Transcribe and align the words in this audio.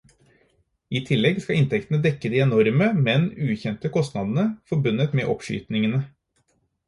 I 0.99 1.01
tillegg 1.09 1.35
skal 1.43 1.57
inntektene 1.59 1.99
dekke 2.05 2.31
de 2.35 2.39
enorme, 2.45 2.87
men 3.09 3.27
ukjente 3.49 3.93
kostnadene 3.97 4.45
forbundet 4.71 5.13
med 5.19 5.31
oppskytingene. 5.35 6.01